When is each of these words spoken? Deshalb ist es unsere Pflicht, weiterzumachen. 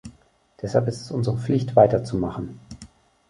Deshalb 0.63 0.87
ist 0.87 0.99
es 1.01 1.11
unsere 1.11 1.37
Pflicht, 1.37 1.75
weiterzumachen. 1.75 2.59